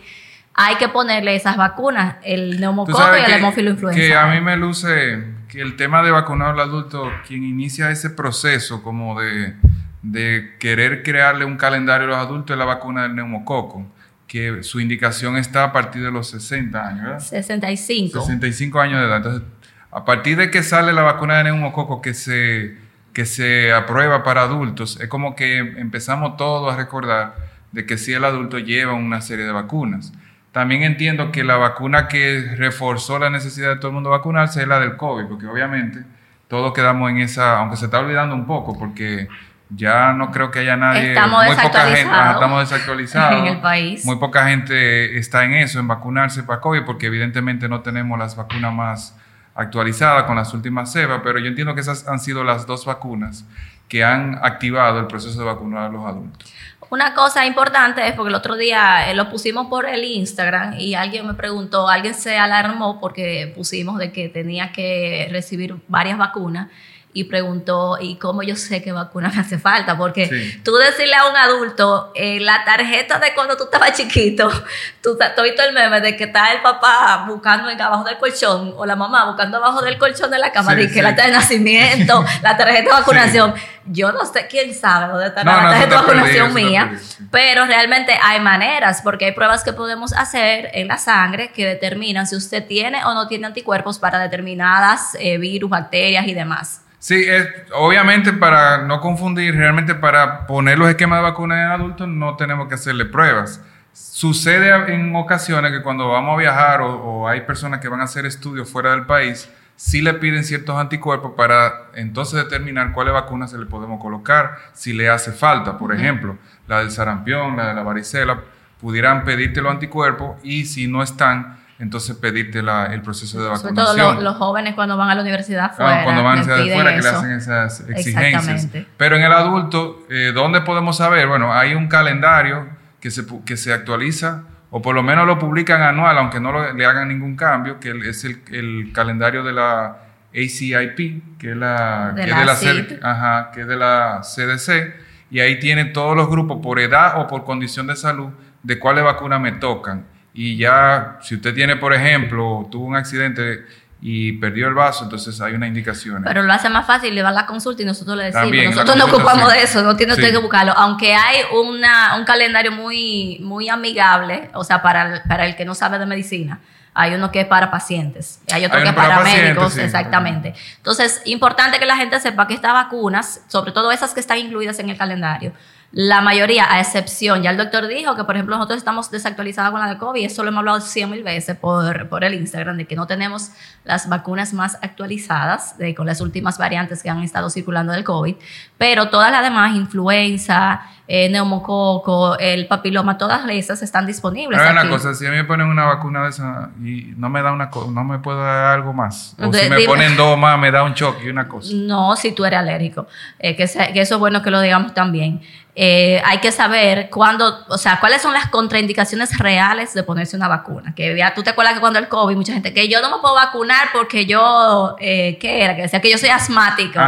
Hay 0.54 0.74
que 0.74 0.88
ponerle 0.88 1.36
esas 1.36 1.56
vacunas, 1.56 2.16
el 2.24 2.58
neumococo 2.60 3.00
y 3.16 3.24
el 3.24 3.38
hemófilo 3.38 3.70
influenza. 3.70 4.00
Que 4.00 4.16
a 4.16 4.26
mí 4.26 4.40
me 4.40 4.56
luce 4.56 5.22
que 5.46 5.60
el 5.60 5.76
tema 5.76 6.02
de 6.02 6.10
vacunar 6.10 6.54
al 6.54 6.60
adulto, 6.60 7.12
quien 7.28 7.44
inicia 7.44 7.92
ese 7.92 8.10
proceso 8.10 8.82
como 8.82 9.20
de, 9.20 9.54
de 10.02 10.56
querer 10.58 11.04
crearle 11.04 11.44
un 11.44 11.56
calendario 11.56 12.08
a 12.08 12.10
los 12.10 12.18
adultos 12.18 12.54
es 12.54 12.58
la 12.58 12.64
vacuna 12.64 13.04
del 13.04 13.14
neumococo 13.14 13.86
que 14.28 14.62
su 14.62 14.78
indicación 14.78 15.36
está 15.38 15.64
a 15.64 15.72
partir 15.72 16.02
de 16.02 16.12
los 16.12 16.30
60 16.30 16.86
años, 16.86 17.02
¿verdad? 17.02 17.18
65. 17.18 18.20
65 18.20 18.80
años 18.80 19.00
de 19.00 19.06
edad. 19.06 19.16
Entonces, 19.16 19.42
a 19.90 20.04
partir 20.04 20.36
de 20.36 20.50
que 20.50 20.62
sale 20.62 20.92
la 20.92 21.02
vacuna 21.02 21.38
de 21.38 21.44
neumococo 21.44 22.02
que 22.02 22.12
se, 22.14 22.76
que 23.14 23.24
se 23.24 23.72
aprueba 23.72 24.22
para 24.22 24.42
adultos, 24.42 25.00
es 25.00 25.08
como 25.08 25.34
que 25.34 25.56
empezamos 25.58 26.36
todos 26.36 26.72
a 26.72 26.76
recordar 26.76 27.34
de 27.72 27.86
que 27.86 27.96
sí 27.96 28.12
el 28.12 28.24
adulto 28.24 28.58
lleva 28.58 28.92
una 28.92 29.22
serie 29.22 29.46
de 29.46 29.52
vacunas. 29.52 30.12
También 30.52 30.82
entiendo 30.82 31.32
que 31.32 31.42
la 31.42 31.56
vacuna 31.56 32.06
que 32.06 32.54
reforzó 32.56 33.18
la 33.18 33.30
necesidad 33.30 33.70
de 33.70 33.76
todo 33.76 33.88
el 33.88 33.94
mundo 33.94 34.10
vacunarse 34.10 34.60
es 34.60 34.68
la 34.68 34.78
del 34.78 34.96
COVID, 34.96 35.24
porque 35.26 35.46
obviamente 35.46 36.04
todos 36.48 36.72
quedamos 36.74 37.10
en 37.10 37.18
esa, 37.20 37.58
aunque 37.58 37.76
se 37.76 37.86
está 37.86 37.98
olvidando 38.00 38.34
un 38.34 38.46
poco, 38.46 38.78
porque 38.78 39.28
ya 39.70 40.12
no 40.12 40.30
creo 40.30 40.50
que 40.50 40.60
haya 40.60 40.76
nadie. 40.76 41.08
Estamos 41.10 41.44
muy 41.44 41.56
poca 41.56 41.80
gente, 41.86 42.00
estamos 42.00 42.70
desactualizados. 42.70 43.40
en 43.40 43.46
el 43.46 43.60
país. 43.60 44.04
Muy 44.04 44.16
poca 44.16 44.48
gente 44.48 45.18
está 45.18 45.44
en 45.44 45.54
eso, 45.54 45.78
en 45.78 45.88
vacunarse 45.88 46.42
para 46.42 46.60
COVID, 46.60 46.84
porque 46.84 47.06
evidentemente 47.06 47.68
no 47.68 47.80
tenemos 47.82 48.18
las 48.18 48.36
vacunas 48.36 48.72
más 48.72 49.16
actualizadas 49.54 50.24
con 50.24 50.36
las 50.36 50.54
últimas 50.54 50.92
cepas, 50.92 51.20
pero 51.24 51.38
yo 51.38 51.48
entiendo 51.48 51.74
que 51.74 51.80
esas 51.80 52.06
han 52.06 52.20
sido 52.20 52.44
las 52.44 52.66
dos 52.66 52.86
vacunas 52.86 53.44
que 53.88 54.04
han 54.04 54.38
activado 54.42 55.00
el 55.00 55.06
proceso 55.06 55.38
de 55.38 55.44
vacunar 55.44 55.86
a 55.86 55.88
los 55.88 56.04
adultos. 56.04 56.52
Una 56.90 57.12
cosa 57.12 57.44
importante 57.44 58.06
es 58.06 58.14
porque 58.14 58.30
el 58.30 58.34
otro 58.34 58.56
día 58.56 59.10
eh, 59.10 59.14
lo 59.14 59.28
pusimos 59.28 59.66
por 59.66 59.86
el 59.86 60.04
Instagram 60.04 60.78
y 60.78 60.94
alguien 60.94 61.26
me 61.26 61.34
preguntó, 61.34 61.88
alguien 61.88 62.14
se 62.14 62.38
alarmó 62.38 62.98
porque 62.98 63.52
pusimos 63.54 63.98
de 63.98 64.10
que 64.10 64.28
tenía 64.28 64.72
que 64.72 65.28
recibir 65.30 65.76
varias 65.88 66.16
vacunas 66.16 66.68
y 67.14 67.24
preguntó, 67.24 67.96
¿y 68.00 68.16
cómo 68.16 68.42
yo 68.42 68.54
sé 68.54 68.82
qué 68.82 68.92
vacuna 68.92 69.30
me 69.34 69.40
hace 69.40 69.58
falta? 69.58 69.96
Porque 69.96 70.60
tú 70.62 70.76
decirle 70.76 71.14
a 71.14 71.26
un 71.26 71.36
adulto, 71.36 72.12
eh, 72.14 72.38
la 72.38 72.64
tarjeta 72.64 73.18
de 73.18 73.34
cuando 73.34 73.56
tú 73.56 73.64
estabas 73.64 73.94
chiquito, 73.94 74.48
tú, 75.02 75.16
has 75.20 75.42
visto 75.42 75.62
el 75.62 75.72
meme 75.72 76.00
de 76.00 76.16
que 76.16 76.24
está 76.24 76.52
el 76.52 76.60
papá 76.60 77.24
buscando 77.26 77.70
en 77.70 77.80
abajo 77.80 78.04
del 78.04 78.18
colchón 78.18 78.74
o 78.76 78.84
la 78.84 78.94
mamá 78.94 79.24
buscando 79.24 79.56
abajo 79.56 79.80
del 79.82 79.96
colchón 79.96 80.30
de 80.30 80.38
la 80.38 80.52
cama, 80.52 80.76
sí, 80.76 80.92
que 80.92 81.02
la 81.02 81.16
tarjeta 81.16 81.26
de 81.26 81.32
nacimiento, 81.32 82.24
la 82.42 82.56
tarjeta 82.56 82.82
de 82.82 83.00
vacunación. 83.00 83.54
Yo 83.90 84.12
no 84.12 84.26
sé 84.26 84.46
quién 84.48 84.74
sabe 84.74 85.10
dónde 85.10 85.28
está 85.28 85.42
la 85.42 85.70
tarjeta 85.70 85.88
de 85.88 85.96
vacunación 85.96 86.52
mía, 86.52 86.98
pero 87.30 87.64
realmente 87.64 88.18
hay 88.22 88.38
maneras, 88.38 89.00
porque 89.02 89.24
hay 89.24 89.32
pruebas 89.32 89.64
que 89.64 89.72
podemos 89.72 90.12
hacer 90.12 90.70
en 90.74 90.88
la 90.88 90.98
sangre 90.98 91.52
que 91.52 91.66
determinan 91.66 92.26
si 92.26 92.36
usted 92.36 92.66
tiene 92.66 93.02
o 93.06 93.14
no 93.14 93.26
tiene 93.28 93.46
anticuerpos 93.46 93.98
para 93.98 94.18
determinadas 94.18 95.16
eh, 95.18 95.38
virus, 95.38 95.70
bacterias 95.70 96.26
y 96.28 96.34
demás. 96.34 96.82
Sí, 96.98 97.24
es, 97.28 97.46
obviamente 97.74 98.32
para 98.32 98.78
no 98.78 99.00
confundir, 99.00 99.54
realmente 99.54 99.94
para 99.94 100.46
poner 100.46 100.78
los 100.78 100.88
esquemas 100.88 101.20
de 101.20 101.22
vacunas 101.22 101.58
en 101.58 101.70
adultos 101.70 102.08
no 102.08 102.36
tenemos 102.36 102.66
que 102.68 102.74
hacerle 102.74 103.04
pruebas. 103.04 103.62
Sucede 103.92 104.92
en 104.92 105.14
ocasiones 105.14 105.72
que 105.72 105.82
cuando 105.82 106.08
vamos 106.08 106.34
a 106.34 106.40
viajar 106.40 106.80
o, 106.82 107.28
hay 107.28 107.42
personas 107.42 107.80
que 107.80 107.88
van 107.88 108.00
a 108.00 108.04
hacer 108.04 108.26
estudios 108.26 108.68
fuera 108.68 108.90
del 108.90 109.06
país, 109.06 109.48
sí 109.76 110.02
le 110.02 110.14
piden 110.14 110.42
ciertos 110.42 110.76
anticuerpos 110.76 111.32
para 111.36 111.88
entonces 111.94 112.42
determinar 112.42 112.92
cuáles 112.92 113.14
vacunas 113.14 113.52
se 113.52 113.58
le 113.58 113.66
podemos 113.66 114.00
colocar 114.00 114.56
si 114.72 114.92
le 114.92 115.08
hace 115.08 115.30
falta. 115.30 115.78
Por 115.78 115.94
ejemplo, 115.94 116.36
la 116.66 116.80
del 116.80 116.90
sarampión, 116.90 117.56
la 117.56 117.68
de 117.68 117.74
la 117.74 117.82
varicela, 117.84 118.40
pudieran 118.80 119.24
pedirte 119.24 119.60
los 119.60 119.72
anticuerpos 119.72 120.36
y 120.42 120.64
si 120.64 120.88
no 120.88 121.02
están, 121.02 121.58
entonces 121.78 122.16
pedirte 122.16 122.58
el 122.58 123.02
proceso 123.02 123.40
de 123.40 123.48
vacunación. 123.48 123.86
Sobre 123.86 124.02
todo 124.02 124.20
los, 124.20 124.36
jóvenes 124.36 124.74
cuando 124.74 124.96
van 124.96 125.10
a 125.10 125.14
la 125.14 125.22
universidad 125.22 125.74
fuera. 125.76 126.02
cuando 126.02 126.24
van 126.24 126.38
a 126.38 126.42
la 126.42 126.54
universidad 126.54 126.74
fuera 126.74 126.96
que 126.96 127.02
le 127.02 127.08
hacen 127.08 127.30
esas 127.32 127.88
exigencias. 127.88 128.68
Pero 128.96 129.16
en 129.16 129.22
el 129.22 129.32
adulto, 129.32 130.04
eh, 130.10 130.32
¿dónde 130.34 130.60
podemos 130.62 130.96
saber? 130.96 131.28
Bueno, 131.28 131.54
hay 131.54 131.74
un 131.74 131.86
calendario 131.86 132.66
que 133.00 133.12
se, 133.12 133.24
que 133.44 133.56
se 133.56 133.72
actualiza, 133.72 134.42
o 134.70 134.82
por 134.82 134.94
lo 134.94 135.04
menos 135.04 135.26
lo 135.26 135.38
publican 135.38 135.80
anual, 135.82 136.18
aunque 136.18 136.40
no 136.40 136.72
le 136.72 136.84
hagan 136.84 137.08
ningún 137.08 137.36
cambio, 137.36 137.78
que 137.78 137.90
es 138.08 138.24
el, 138.24 138.92
calendario 138.92 139.44
de 139.44 139.52
la 139.52 139.98
ACIP, 140.34 141.38
que 141.38 141.52
es 141.52 141.56
la, 141.56 142.12
de 142.12 142.24
que 142.24 142.30
la, 142.30 142.54
de 142.54 142.98
la 143.00 143.10
ajá, 143.10 143.50
que 143.52 143.60
es 143.60 143.68
de 143.68 143.76
la 143.76 144.20
CDC, 144.22 144.94
y 145.30 145.40
ahí 145.40 145.60
tiene 145.60 145.84
todos 145.84 146.16
los 146.16 146.28
grupos 146.28 146.58
por 146.60 146.80
edad 146.80 147.20
o 147.20 147.28
por 147.28 147.44
condición 147.44 147.86
de 147.86 147.94
salud 147.94 148.30
de 148.64 148.78
cuáles 148.80 149.04
vacunas 149.04 149.40
me 149.40 149.52
tocan 149.52 150.17
y 150.40 150.56
ya, 150.56 151.18
si 151.20 151.34
usted 151.34 151.52
tiene, 151.52 151.74
por 151.74 151.92
ejemplo, 151.92 152.68
tuvo 152.70 152.86
un 152.86 152.94
accidente 152.94 153.66
y 154.00 154.34
perdió 154.34 154.68
el 154.68 154.74
vaso, 154.74 155.02
entonces 155.02 155.40
hay 155.40 155.54
una 155.54 155.66
indicación. 155.66 156.22
Pero 156.22 156.44
lo 156.44 156.52
hace 156.52 156.68
más 156.68 156.86
fácil, 156.86 157.12
le 157.12 157.24
va 157.24 157.30
a 157.30 157.32
la 157.32 157.44
consulta 157.44 157.82
y 157.82 157.84
nosotros 157.84 158.16
le 158.16 158.30
decimos, 158.30 158.76
nosotros 158.76 158.96
no 158.96 159.06
ocupamos 159.06 159.52
de 159.52 159.64
eso, 159.64 159.82
no 159.82 159.96
tiene 159.96 160.12
usted 160.12 160.30
que 160.30 160.38
buscarlo, 160.38 160.72
aunque 160.76 161.12
hay 161.12 161.38
una, 161.52 162.14
un 162.14 162.24
calendario 162.24 162.70
muy, 162.70 163.40
muy 163.42 163.68
amigable, 163.68 164.48
o 164.54 164.62
sea, 164.62 164.80
para 164.80 165.16
el, 165.16 165.22
para 165.22 165.44
el 165.44 165.56
que 165.56 165.64
no 165.64 165.74
sabe 165.74 165.98
de 165.98 166.06
medicina. 166.06 166.60
Hay 166.94 167.14
uno 167.14 167.32
que 167.32 167.40
es 167.40 167.46
para 167.46 167.72
pacientes, 167.72 168.40
hay 168.52 168.64
otro 168.64 168.80
que 168.80 168.88
es 168.88 168.94
para, 168.94 169.20
médicos, 169.20 169.76
exactamente. 169.76 170.54
Entonces, 170.76 171.20
importante 171.24 171.80
que 171.80 171.86
la 171.86 171.96
gente 171.96 172.20
sepa 172.20 172.46
que 172.46 172.54
estas 172.54 172.72
vacunas, 172.72 173.42
sobre 173.48 173.72
todo 173.72 173.90
esas 173.90 174.14
que 174.14 174.20
están 174.20 174.38
incluidas 174.38 174.78
en 174.78 174.88
el 174.88 174.96
calendario, 174.96 175.52
la 175.90 176.20
mayoría, 176.20 176.70
a 176.70 176.80
excepción, 176.80 177.42
ya 177.42 177.50
el 177.50 177.56
doctor 177.56 177.88
dijo 177.88 178.14
que, 178.14 178.24
por 178.24 178.34
ejemplo, 178.34 178.56
nosotros 178.56 178.76
estamos 178.76 179.10
desactualizados 179.10 179.70
con 179.70 179.80
la 179.80 179.88
de 179.88 179.96
COVID, 179.96 180.24
eso 180.24 180.42
lo 180.42 180.50
hemos 180.50 180.58
hablado 180.58 180.80
cien 180.82 181.10
mil 181.10 181.22
veces 181.22 181.56
por, 181.56 182.08
por 182.10 182.24
el 182.24 182.34
Instagram, 182.34 182.76
de 182.76 182.86
que 182.86 182.94
no 182.94 183.06
tenemos 183.06 183.52
las 183.84 184.06
vacunas 184.06 184.52
más 184.52 184.76
actualizadas 184.82 185.78
de, 185.78 185.94
con 185.94 186.06
las 186.06 186.20
últimas 186.20 186.58
variantes 186.58 187.02
que 187.02 187.08
han 187.08 187.22
estado 187.22 187.48
circulando 187.48 187.94
del 187.94 188.04
COVID, 188.04 188.34
pero 188.76 189.08
todas 189.08 189.32
las 189.32 189.42
demás, 189.42 189.74
influenza, 189.76 190.82
eh, 191.10 191.30
neumococo, 191.30 192.38
el 192.38 192.66
papiloma, 192.66 193.16
todas 193.16 193.48
esas 193.48 193.80
están 193.80 194.04
disponibles. 194.04 194.58
Pero 194.58 194.70
una 194.70 194.90
cosa, 194.90 195.14
si 195.14 195.26
a 195.26 195.30
mí 195.30 195.36
me 195.36 195.44
ponen 195.44 195.68
una 195.68 195.86
vacuna 195.86 196.24
de 196.24 196.28
esa 196.28 196.68
y 196.84 197.14
no 197.16 197.30
me 197.30 197.40
da 197.40 197.50
una 197.50 197.70
no 197.90 198.04
me 198.04 198.18
puedo 198.18 198.44
dar 198.44 198.74
algo 198.74 198.92
más. 198.92 199.34
O 199.38 199.50
si 199.50 199.70
me 199.70 199.80
ponen 199.86 200.18
dos 200.18 200.36
más, 200.36 200.58
me 200.58 200.70
da 200.70 200.82
un 200.82 200.92
choque 200.92 201.24
y 201.24 201.30
una 201.30 201.48
cosa. 201.48 201.70
No, 201.74 202.14
si 202.14 202.32
tú 202.32 202.44
eres 202.44 202.58
alérgico. 202.58 203.06
Eh, 203.38 203.56
que, 203.56 203.64
que 203.64 204.00
eso 204.02 204.14
es 204.16 204.20
bueno 204.20 204.42
que 204.42 204.50
lo 204.50 204.60
digamos 204.60 204.92
también. 204.92 205.40
Eh, 205.80 206.20
hay 206.24 206.38
que 206.38 206.50
saber 206.50 207.08
cuándo, 207.08 207.64
o 207.68 207.78
sea, 207.78 208.00
cuáles 208.00 208.20
son 208.20 208.32
las 208.32 208.48
contraindicaciones 208.48 209.38
reales 209.38 209.94
de 209.94 210.02
ponerse 210.02 210.34
una 210.34 210.48
vacuna. 210.48 210.92
Que 210.92 211.16
ya 211.16 211.34
tú 211.34 211.44
te 211.44 211.50
acuerdas 211.50 211.74
que 211.74 211.78
cuando 211.78 212.00
el 212.00 212.08
COVID, 212.08 212.34
mucha 212.34 212.52
gente, 212.52 212.74
que 212.74 212.88
yo 212.88 213.00
no 213.00 213.10
me 213.10 213.18
puedo 213.18 213.36
vacunar 213.36 213.90
porque 213.92 214.26
yo, 214.26 214.96
eh, 214.98 215.38
¿qué 215.40 215.62
era? 215.62 215.76
Que 215.76 215.82
decía 215.82 216.00
que 216.00 216.10
yo 216.10 216.18
soy 216.18 216.30
asmático, 216.30 216.98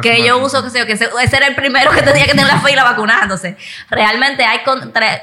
que 0.00 0.24
yo 0.24 0.38
uso, 0.38 0.62
que 0.62 0.70
sé 0.70 0.86
que 0.86 0.92
ese 0.92 1.36
era 1.36 1.48
el 1.48 1.56
primero 1.56 1.90
que 1.90 2.02
tenía 2.04 2.24
que 2.24 2.30
tener 2.30 2.46
la 2.46 2.60
fila 2.60 2.84
vacunándose. 2.84 3.56
Realmente 3.90 4.44
hay 4.44 4.60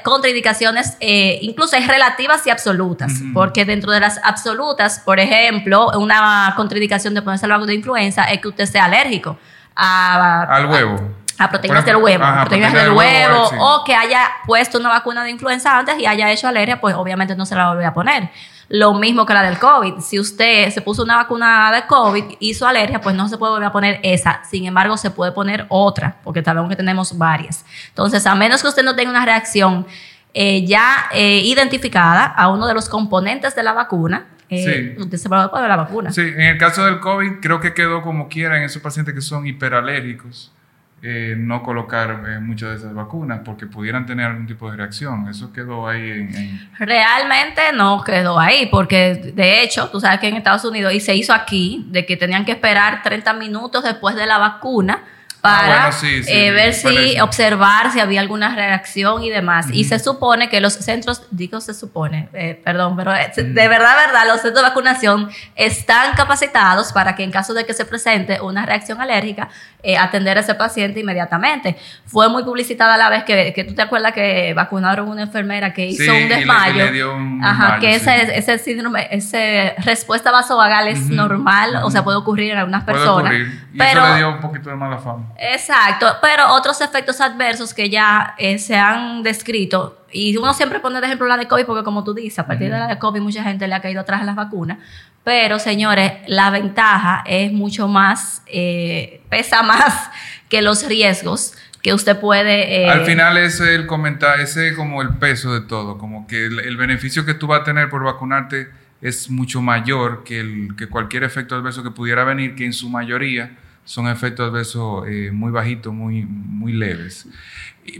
contraindicaciones, 0.02 0.98
eh, 1.00 1.38
incluso 1.40 1.76
hay 1.76 1.86
relativas 1.86 2.46
y 2.46 2.50
absolutas, 2.50 3.10
porque 3.32 3.64
dentro 3.64 3.90
de 3.90 4.00
las 4.00 4.20
absolutas, 4.22 4.98
por 4.98 5.18
ejemplo, 5.18 5.92
una 5.98 6.52
contraindicación 6.58 7.14
de 7.14 7.22
ponerse 7.22 7.48
la 7.48 7.54
vacuna 7.54 7.70
de 7.70 7.76
influenza 7.76 8.24
es 8.24 8.42
que 8.42 8.48
usted 8.48 8.66
sea 8.66 8.84
alérgico. 8.84 9.38
A, 9.74 10.42
al 10.42 10.66
huevo 10.66 10.98
a 10.98 11.27
proteínas 11.46 11.84
del 11.84 11.96
huevo, 11.96 12.24
proteínas 12.40 12.72
del 12.72 12.90
huevo, 12.90 13.50
o 13.60 13.84
que 13.84 13.94
haya 13.94 14.28
puesto 14.46 14.78
una 14.78 14.88
vacuna 14.88 15.22
de 15.22 15.30
influenza 15.30 15.78
antes 15.78 15.98
y 15.98 16.06
haya 16.06 16.30
hecho 16.32 16.48
alergia, 16.48 16.80
pues 16.80 16.96
obviamente 16.96 17.36
no 17.36 17.46
se 17.46 17.54
la 17.54 17.68
vuelve 17.68 17.84
a 17.84 17.94
poner. 17.94 18.30
Lo 18.70 18.92
mismo 18.92 19.24
que 19.24 19.32
la 19.32 19.42
del 19.42 19.58
COVID. 19.58 20.00
Si 20.00 20.18
usted 20.18 20.70
se 20.70 20.82
puso 20.82 21.02
una 21.02 21.16
vacuna 21.16 21.72
de 21.72 21.86
COVID, 21.86 22.24
hizo 22.40 22.66
alergia, 22.66 23.00
pues 23.00 23.16
no 23.16 23.28
se 23.28 23.38
puede 23.38 23.52
volver 23.52 23.68
a 23.68 23.72
poner 23.72 24.00
esa. 24.02 24.42
Sin 24.44 24.66
embargo, 24.66 24.96
se 24.98 25.10
puede 25.10 25.32
poner 25.32 25.64
otra, 25.68 26.16
porque 26.22 26.42
sabemos 26.42 26.68
que 26.68 26.76
tenemos 26.76 27.16
varias. 27.16 27.64
Entonces, 27.88 28.26
a 28.26 28.34
menos 28.34 28.60
que 28.60 28.68
usted 28.68 28.82
no 28.82 28.94
tenga 28.94 29.10
una 29.10 29.24
reacción 29.24 29.86
eh, 30.34 30.66
ya 30.66 31.06
eh, 31.12 31.40
identificada 31.44 32.24
a 32.24 32.48
uno 32.48 32.66
de 32.66 32.74
los 32.74 32.90
componentes 32.90 33.54
de 33.54 33.62
la 33.62 33.72
vacuna, 33.72 34.26
eh, 34.50 34.96
usted 34.98 35.16
se 35.16 35.28
puede 35.28 35.48
poner 35.48 35.68
la 35.68 35.76
vacuna. 35.76 36.12
Sí, 36.12 36.20
en 36.20 36.40
el 36.40 36.58
caso 36.58 36.84
del 36.84 37.00
COVID, 37.00 37.40
creo 37.40 37.60
que 37.60 37.72
quedó 37.72 38.02
como 38.02 38.28
quiera 38.28 38.58
en 38.58 38.64
esos 38.64 38.82
pacientes 38.82 39.14
que 39.14 39.20
son 39.22 39.46
hiperalérgicos 39.46 40.52
eh, 41.00 41.34
no 41.38 41.62
colocar 41.62 42.24
eh, 42.28 42.40
muchas 42.40 42.70
de 42.70 42.76
esas 42.76 42.94
vacunas 42.94 43.42
porque 43.44 43.66
pudieran 43.66 44.04
tener 44.04 44.26
algún 44.26 44.46
tipo 44.46 44.70
de 44.70 44.76
reacción. 44.76 45.28
Eso 45.28 45.52
quedó 45.52 45.86
ahí 45.86 46.10
en, 46.10 46.70
Realmente 46.78 47.62
no 47.74 48.02
quedó 48.02 48.38
ahí, 48.38 48.66
porque 48.70 49.32
de 49.34 49.62
hecho, 49.62 49.88
tú 49.90 50.00
sabes 50.00 50.18
que 50.18 50.28
en 50.28 50.36
Estados 50.36 50.64
Unidos, 50.64 50.92
y 50.92 51.00
se 51.00 51.14
hizo 51.14 51.32
aquí, 51.32 51.86
de 51.90 52.04
que 52.04 52.16
tenían 52.16 52.44
que 52.44 52.52
esperar 52.52 53.02
30 53.02 53.32
minutos 53.34 53.84
después 53.84 54.16
de 54.16 54.26
la 54.26 54.38
vacuna 54.38 55.04
para 55.48 55.80
bueno, 55.80 55.92
sí, 55.92 56.22
sí, 56.22 56.32
eh, 56.32 56.50
ver 56.50 56.74
si, 56.74 57.18
observar 57.20 57.90
si 57.92 58.00
había 58.00 58.20
alguna 58.20 58.54
reacción 58.54 59.22
y 59.22 59.30
demás. 59.30 59.66
Y 59.72 59.84
se 59.84 59.98
supone 59.98 60.48
que 60.48 60.60
los 60.60 60.74
centros, 60.74 61.22
digo 61.30 61.60
se 61.60 61.74
supone, 61.74 62.28
eh, 62.32 62.60
perdón, 62.64 62.96
pero 62.96 63.14
eh, 63.14 63.30
de 63.36 63.68
verdad, 63.68 63.96
verdad, 64.06 64.26
los 64.26 64.40
centros 64.40 64.62
de 64.62 64.68
vacunación 64.68 65.28
están 65.56 66.14
capacitados 66.14 66.92
para 66.92 67.14
que 67.14 67.22
en 67.24 67.30
caso 67.30 67.54
de 67.54 67.64
que 67.66 67.74
se 67.74 67.84
presente 67.84 68.40
una 68.40 68.66
reacción 68.66 69.00
alérgica, 69.00 69.48
eh, 69.82 69.96
atender 69.96 70.36
a 70.36 70.40
ese 70.40 70.54
paciente 70.56 71.00
inmediatamente. 71.00 71.76
Fue 72.04 72.28
muy 72.28 72.42
publicitada 72.42 72.96
la 72.96 73.08
vez 73.10 73.22
que, 73.24 73.52
que 73.52 73.62
tú 73.62 73.74
te 73.74 73.82
acuerdas 73.82 74.12
que 74.12 74.52
vacunaron 74.54 75.08
a 75.08 75.10
una 75.12 75.22
enfermera 75.22 75.72
que 75.72 75.86
hizo 75.86 76.02
Sí, 76.02 76.08
un 76.10 76.28
desmayo. 76.28 76.74
le 76.86 76.92
dio 76.92 77.14
un 77.14 77.40
Ajá, 77.44 77.78
que 77.78 77.94
ese, 77.94 78.36
ese 78.36 78.58
síndrome, 78.58 79.06
ese 79.12 79.74
respuesta 79.84 80.32
vasovagal 80.32 80.88
es 80.88 81.08
normal, 81.08 81.76
o 81.84 81.90
sea, 81.92 82.02
puede 82.02 82.16
ocurrir 82.18 82.52
en 82.52 82.58
algunas 82.58 82.82
Puede 82.84 82.98
personas. 82.98 83.26
ocurrir. 83.30 83.68
Y 83.72 83.78
pero, 83.78 84.00
eso 84.00 84.08
le 84.10 84.16
dio 84.16 84.28
un 84.30 84.40
poquito 84.40 84.68
de 84.70 84.76
mala 84.76 84.98
fama. 84.98 85.26
Exacto, 85.38 86.06
pero 86.20 86.52
otros 86.52 86.80
efectos 86.80 87.20
adversos 87.20 87.72
que 87.72 87.88
ya 87.88 88.34
eh, 88.38 88.58
se 88.58 88.76
han 88.76 89.22
descrito, 89.22 90.04
y 90.10 90.36
uno 90.36 90.52
siempre 90.52 90.80
pone 90.80 91.00
de 91.00 91.06
ejemplo 91.06 91.28
la 91.28 91.36
de 91.36 91.46
COVID, 91.46 91.64
porque 91.64 91.84
como 91.84 92.02
tú 92.02 92.12
dices, 92.12 92.40
a 92.40 92.46
partir 92.46 92.72
de 92.72 92.78
la 92.78 92.88
de 92.88 92.98
COVID 92.98 93.20
mucha 93.20 93.44
gente 93.44 93.68
le 93.68 93.74
ha 93.74 93.80
caído 93.80 94.00
atrás 94.00 94.22
a 94.22 94.24
las 94.24 94.34
vacunas, 94.34 94.78
pero 95.22 95.58
señores, 95.58 96.12
la 96.26 96.50
ventaja 96.50 97.22
es 97.26 97.52
mucho 97.52 97.86
más, 97.86 98.42
eh, 98.46 99.20
pesa 99.28 99.62
más 99.62 100.10
que 100.48 100.60
los 100.60 100.86
riesgos 100.88 101.54
que 101.82 101.94
usted 101.94 102.18
puede... 102.18 102.82
eh, 102.82 102.90
Al 102.90 103.04
final 103.04 103.36
ese 103.36 103.74
es 103.74 103.78
el 103.78 103.86
comentario, 103.86 104.42
ese 104.42 104.68
es 104.68 104.76
como 104.76 105.02
el 105.02 105.18
peso 105.18 105.54
de 105.54 105.60
todo, 105.60 105.98
como 105.98 106.26
que 106.26 106.46
el, 106.46 106.58
el 106.58 106.76
beneficio 106.76 107.24
que 107.24 107.34
tú 107.34 107.46
vas 107.46 107.60
a 107.60 107.64
tener 107.64 107.88
por 107.88 108.02
vacunarte 108.02 108.68
es 109.00 109.30
mucho 109.30 109.62
mayor 109.62 110.24
que, 110.24 110.40
el, 110.40 110.74
que 110.76 110.88
cualquier 110.88 111.22
efecto 111.22 111.54
adverso 111.54 111.84
que 111.84 111.92
pudiera 111.92 112.24
venir, 112.24 112.56
que 112.56 112.64
en 112.64 112.72
su 112.72 112.88
mayoría 112.88 113.52
son 113.88 114.06
efectos 114.06 114.50
adversos 114.50 115.06
eh, 115.08 115.30
muy 115.32 115.50
bajitos, 115.50 115.94
muy, 115.94 116.26
muy 116.26 116.74
leves. 116.74 117.26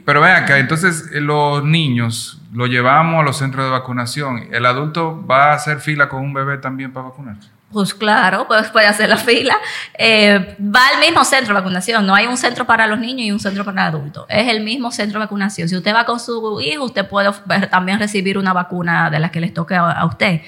Pero 0.04 0.20
ven 0.20 0.32
acá, 0.32 0.58
entonces 0.58 1.08
eh, 1.14 1.20
los 1.22 1.64
niños 1.64 2.42
lo 2.52 2.66
llevamos 2.66 3.20
a 3.20 3.22
los 3.22 3.38
centros 3.38 3.64
de 3.64 3.70
vacunación. 3.70 4.48
¿El 4.52 4.66
adulto 4.66 5.26
va 5.26 5.52
a 5.52 5.54
hacer 5.54 5.80
fila 5.80 6.10
con 6.10 6.22
un 6.22 6.34
bebé 6.34 6.58
también 6.58 6.92
para 6.92 7.08
vacunarse? 7.08 7.48
Pues 7.72 7.94
claro, 7.94 8.46
pues 8.46 8.68
puede 8.68 8.86
hacer 8.86 9.08
la 9.08 9.16
fila. 9.16 9.56
Eh, 9.98 10.56
va 10.60 10.88
al 10.94 11.00
mismo 11.00 11.24
centro 11.24 11.54
de 11.54 11.60
vacunación. 11.60 12.06
No 12.06 12.14
hay 12.14 12.26
un 12.26 12.36
centro 12.36 12.66
para 12.66 12.86
los 12.86 12.98
niños 12.98 13.26
y 13.26 13.32
un 13.32 13.40
centro 13.40 13.64
para 13.64 13.86
adultos. 13.86 14.26
Es 14.28 14.46
el 14.46 14.62
mismo 14.62 14.90
centro 14.90 15.18
de 15.18 15.24
vacunación. 15.24 15.70
Si 15.70 15.76
usted 15.76 15.94
va 15.94 16.04
con 16.04 16.20
su 16.20 16.60
hijo, 16.60 16.84
usted 16.84 17.08
puede 17.08 17.32
también 17.70 17.98
recibir 17.98 18.36
una 18.36 18.52
vacuna 18.52 19.08
de 19.08 19.20
la 19.20 19.30
que 19.30 19.40
les 19.40 19.54
toque 19.54 19.74
a, 19.74 19.90
a 19.90 20.04
usted. 20.04 20.42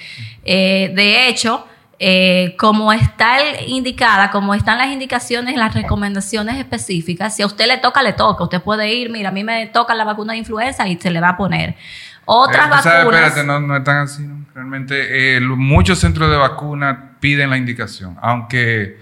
Eh, 0.45 0.93
de 0.95 1.29
hecho, 1.29 1.67
eh, 2.03 2.57
como 2.59 2.95
está 2.95 3.61
indicada, 3.67 4.31
como 4.31 4.55
están 4.55 4.79
las 4.79 4.89
indicaciones, 4.89 5.55
las 5.57 5.75
recomendaciones 5.75 6.57
específicas, 6.57 7.37
si 7.37 7.43
a 7.43 7.47
usted 7.47 7.67
le 7.67 7.77
toca, 7.77 8.03
le 8.03 8.15
toca. 8.15 8.43
Usted 8.45 8.63
puede 8.63 8.91
ir, 8.95 9.11
mira, 9.11 9.29
a 9.29 9.33
mí 9.33 9.45
me 9.45 9.67
toca 9.67 9.95
la 9.95 10.05
vacuna 10.05 10.33
de 10.33 10.39
influenza 10.39 10.89
y 10.89 10.97
se 10.97 11.11
le 11.11 11.21
va 11.21 11.29
a 11.31 11.37
poner. 11.37 11.77
Otras 12.25 12.67
Eh, 12.67 12.71
vacunas. 12.71 13.21
espérate, 13.27 13.45
no, 13.47 13.61
no 13.61 13.77
es 13.77 13.85
tan 13.85 13.99
así, 13.99 14.23
¿no? 14.23 14.47
Realmente, 14.55 15.37
eh, 15.37 15.41
muchos 15.41 15.99
centros 15.99 16.31
de 16.31 16.39
vacuna 16.39 17.13
piden 17.21 17.51
la 17.51 17.59
indicación, 17.59 18.17
aunque 18.23 18.99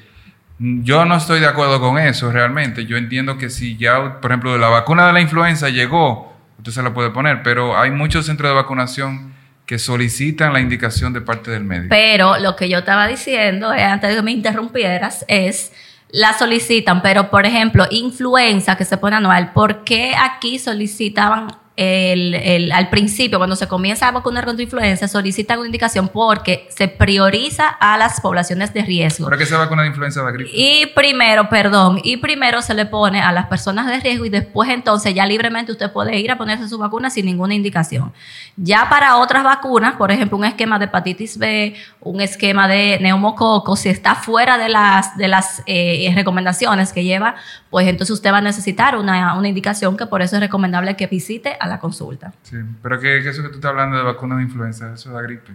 yo 0.58 1.04
no 1.04 1.14
estoy 1.14 1.38
de 1.38 1.46
acuerdo 1.46 1.78
con 1.80 1.98
eso 1.98 2.32
realmente. 2.32 2.84
Yo 2.84 2.96
entiendo 2.96 3.38
que 3.38 3.48
si 3.48 3.76
ya, 3.76 4.20
por 4.20 4.32
ejemplo, 4.32 4.58
la 4.58 4.68
vacuna 4.70 5.06
de 5.06 5.12
la 5.12 5.20
influenza 5.20 5.68
llegó, 5.68 6.36
usted 6.58 6.72
se 6.72 6.82
la 6.82 6.92
puede 6.92 7.10
poner, 7.10 7.44
pero 7.44 7.78
hay 7.78 7.92
muchos 7.92 8.26
centros 8.26 8.50
de 8.50 8.56
vacunación 8.56 9.34
que 9.68 9.78
solicitan 9.78 10.54
la 10.54 10.60
indicación 10.60 11.12
de 11.12 11.20
parte 11.20 11.50
del 11.50 11.62
médico. 11.62 11.88
Pero 11.90 12.38
lo 12.38 12.56
que 12.56 12.70
yo 12.70 12.78
estaba 12.78 13.06
diciendo, 13.06 13.74
eh, 13.74 13.82
antes 13.82 14.08
de 14.08 14.16
que 14.16 14.22
me 14.22 14.32
interrumpieras, 14.32 15.26
es 15.28 15.72
la 16.08 16.32
solicitan, 16.32 17.02
pero 17.02 17.28
por 17.28 17.44
ejemplo, 17.44 17.86
influenza 17.90 18.78
que 18.78 18.86
se 18.86 18.96
pone 18.96 19.16
anual, 19.16 19.52
¿por 19.52 19.84
qué 19.84 20.14
aquí 20.18 20.58
solicitaban 20.58 21.48
el, 21.78 22.34
el- 22.34 22.72
al 22.72 22.90
principio, 22.90 23.38
cuando 23.38 23.54
se 23.54 23.68
comienza 23.68 24.08
a 24.08 24.10
vacunar 24.10 24.44
contra 24.44 24.62
influenza, 24.64 25.06
solicitan 25.06 25.58
una 25.58 25.68
indicación 25.68 26.08
porque 26.08 26.66
se 26.70 26.88
prioriza 26.88 27.68
a 27.68 27.96
las 27.96 28.20
poblaciones 28.20 28.74
de 28.74 28.82
riesgo? 28.82 29.26
¿Para 29.26 29.38
qué 29.38 29.46
se 29.46 29.54
vacuna 29.54 29.82
de 29.82 29.88
influenza 29.88 30.24
de 30.24 30.32
gripe? 30.32 30.50
Y 30.52 30.86
primero, 30.94 31.48
perdón, 31.48 32.00
y 32.02 32.16
primero 32.16 32.62
se 32.62 32.74
le 32.74 32.84
pone 32.84 33.20
a 33.20 33.30
las 33.30 33.46
personas 33.46 33.86
de 33.86 34.00
riesgo 34.00 34.24
y 34.24 34.28
después 34.28 34.68
entonces 34.70 35.14
ya 35.14 35.24
libremente 35.24 35.70
usted 35.70 35.92
puede 35.92 36.18
ir 36.18 36.30
a 36.32 36.36
ponerse 36.36 36.68
su 36.68 36.78
vacuna 36.78 37.10
sin 37.10 37.26
ninguna 37.26 37.54
indicación. 37.54 38.12
Ya 38.56 38.88
para 38.90 39.16
otras 39.18 39.44
vacunas, 39.44 39.94
por 39.94 40.10
ejemplo, 40.10 40.36
un 40.36 40.44
esquema 40.44 40.80
de 40.80 40.86
hepatitis 40.86 41.38
B, 41.38 41.74
un 42.00 42.20
esquema 42.20 42.66
de 42.66 42.98
neumococo, 43.00 43.76
si 43.76 43.88
está 43.88 44.16
fuera 44.16 44.58
de 44.58 44.68
las, 44.68 45.16
de 45.16 45.28
las 45.28 45.62
eh, 45.66 46.10
recomendaciones 46.16 46.92
que 46.92 47.04
lleva, 47.04 47.36
pues 47.70 47.86
entonces 47.86 48.14
usted 48.14 48.32
va 48.32 48.38
a 48.38 48.40
necesitar 48.40 48.96
una, 48.96 49.34
una 49.36 49.46
indicación 49.48 49.96
que 49.96 50.06
por 50.06 50.22
eso 50.22 50.34
es 50.36 50.40
recomendable 50.40 50.96
que 50.96 51.06
visite 51.06 51.56
a 51.60 51.67
la 51.68 51.78
consulta. 51.78 52.32
Sí, 52.42 52.56
pero 52.82 52.98
¿qué, 53.00 53.20
qué 53.22 53.28
es 53.30 53.34
eso 53.34 53.42
que 53.42 53.48
tú 53.48 53.56
estás 53.56 53.70
hablando 53.70 53.96
de 53.96 54.02
vacuna 54.02 54.36
de 54.36 54.42
influenza? 54.42 54.92
Eso 54.94 55.12
da 55.12 55.22
gripe. 55.22 55.52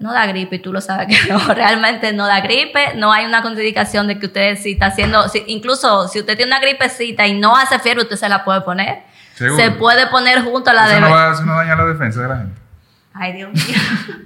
No 0.00 0.12
da 0.12 0.26
gripe 0.26 0.56
y 0.56 0.58
tú 0.58 0.72
lo 0.72 0.80
sabes 0.80 1.06
que 1.06 1.28
no, 1.32 1.38
realmente 1.54 2.12
no 2.12 2.26
da 2.26 2.40
gripe, 2.40 2.94
no 2.96 3.12
hay 3.12 3.26
una 3.26 3.42
contraindicación 3.42 4.08
de 4.08 4.18
que 4.18 4.26
usted 4.26 4.56
si 4.56 4.72
está 4.72 4.86
haciendo, 4.86 5.28
si- 5.28 5.44
incluso 5.46 6.08
si 6.08 6.18
usted 6.20 6.36
tiene 6.36 6.50
una 6.50 6.60
gripecita 6.60 7.26
y 7.26 7.38
no 7.38 7.56
hace 7.56 7.78
fiebre, 7.78 8.02
usted 8.02 8.16
se 8.16 8.28
la 8.28 8.44
puede 8.44 8.62
poner. 8.62 9.02
¿Seguro? 9.34 9.62
Se 9.62 9.70
puede 9.72 10.06
poner 10.08 10.42
junto 10.42 10.70
a 10.70 10.74
la 10.74 10.86
Eso 10.86 10.94
de... 10.94 11.00
no, 11.00 11.10
va, 11.10 11.32
eso 11.32 11.44
no 11.44 11.54
daña 11.56 11.76
la 11.76 11.84
defensa 11.86 12.22
de 12.22 12.28
la 12.28 12.36
gente. 12.38 12.60
Ay, 13.12 13.32
Dios 13.34 13.52
mío. 13.52 13.64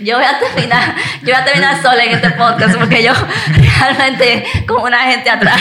Yo 0.00 0.16
voy 0.16 0.24
a 0.24 0.38
terminar, 0.38 0.94
yo 1.20 1.24
voy 1.26 1.34
a 1.34 1.44
terminar 1.44 1.82
sola 1.82 2.02
en 2.02 2.12
este 2.12 2.30
podcast 2.30 2.76
porque 2.78 3.02
yo 3.04 3.12
realmente 3.80 4.44
como 4.66 4.84
una 4.84 5.00
gente 5.00 5.28
atrás. 5.28 5.60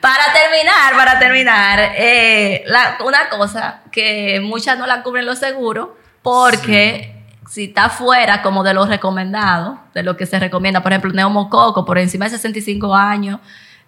Para 0.00 0.24
terminar, 0.32 0.94
para 0.96 1.18
terminar, 1.18 1.92
eh, 1.96 2.62
la- 2.66 2.98
una 3.04 3.28
cosa 3.28 3.82
que 3.90 4.40
muchas 4.42 4.78
no 4.78 4.86
la 4.86 5.02
cubren 5.02 5.26
los 5.26 5.38
seguros 5.38 5.88
porque 6.22 7.14
si 7.50 7.64
está 7.64 7.88
fuera 7.88 8.42
como 8.42 8.62
de 8.62 8.74
lo 8.74 8.86
recomendado, 8.86 9.80
de 9.94 10.02
lo 10.02 10.16
que 10.16 10.26
se 10.26 10.38
recomienda, 10.38 10.82
por 10.82 10.92
ejemplo, 10.92 11.12
neumococo 11.12 11.84
por 11.84 11.98
encima 11.98 12.26
de 12.26 12.32
65 12.32 12.94
años, 12.94 13.40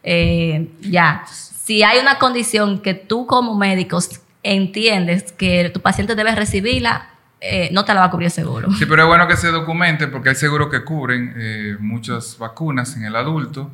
eh, 0.02 0.68
ya. 0.80 1.24
Si 1.28 1.82
hay 1.82 1.98
una 1.98 2.18
condición 2.18 2.80
que 2.80 2.94
tú 2.94 3.26
como 3.26 3.54
médico 3.56 3.98
entiendes 4.42 5.32
que 5.32 5.70
tu 5.72 5.80
paciente 5.80 6.14
debe 6.14 6.34
recibirla, 6.34 7.10
eh, 7.40 7.68
no 7.72 7.84
te 7.84 7.94
la 7.94 8.00
va 8.00 8.06
a 8.06 8.10
cubrir 8.10 8.26
el 8.26 8.32
seguro. 8.32 8.68
Sí, 8.78 8.86
pero 8.86 9.02
es 9.02 9.08
bueno 9.08 9.28
que 9.28 9.36
se 9.36 9.48
documente 9.48 10.08
porque 10.08 10.30
hay 10.30 10.34
seguros 10.34 10.68
que 10.70 10.82
cubren 10.84 11.34
eh, 11.36 11.76
muchas 11.78 12.36
vacunas 12.38 12.96
en 12.96 13.04
el 13.04 13.14
adulto 13.16 13.70